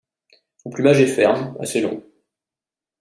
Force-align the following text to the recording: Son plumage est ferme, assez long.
Son 0.57 0.71
plumage 0.71 0.99
est 0.99 1.05
ferme, 1.05 1.55
assez 1.59 1.79
long. 1.79 2.01